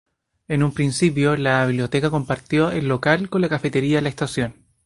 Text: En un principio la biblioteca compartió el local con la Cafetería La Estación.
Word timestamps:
En 0.47 0.63
un 0.63 0.73
principio 0.73 1.37
la 1.37 1.63
biblioteca 1.67 2.09
compartió 2.09 2.71
el 2.71 2.87
local 2.87 3.29
con 3.29 3.41
la 3.41 3.49
Cafetería 3.49 4.01
La 4.01 4.09
Estación. 4.09 4.55